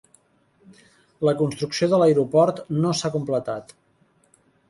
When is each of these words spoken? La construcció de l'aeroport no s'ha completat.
La 1.29 1.33
construcció 1.41 1.89
de 1.91 1.99
l'aeroport 2.03 2.63
no 2.79 2.95
s'ha 3.01 3.13
completat. 3.19 3.77